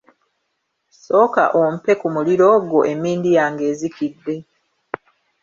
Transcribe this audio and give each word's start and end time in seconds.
Sooka 1.03 1.43
ompe 1.63 1.91
ku 2.01 2.07
muliro 2.15 2.45
ogwo 2.57 2.79
emmindi 2.91 3.29
yange 3.37 3.63
ezikidde. 3.71 4.35